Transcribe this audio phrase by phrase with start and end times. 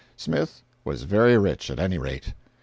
[0.17, 2.33] Smith was very rich at any rate.